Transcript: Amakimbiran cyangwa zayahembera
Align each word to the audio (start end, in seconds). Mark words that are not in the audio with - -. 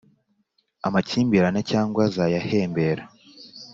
Amakimbiran 0.87 1.57
cyangwa 1.71 2.03
zayahembera 2.15 3.03